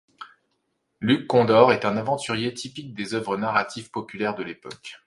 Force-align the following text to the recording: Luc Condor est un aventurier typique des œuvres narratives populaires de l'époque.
Luc 0.99 1.27
Condor 1.27 1.71
est 1.71 1.85
un 1.85 1.95
aventurier 1.95 2.55
typique 2.55 2.95
des 2.95 3.13
œuvres 3.13 3.37
narratives 3.37 3.91
populaires 3.91 4.33
de 4.33 4.41
l'époque. 4.41 4.99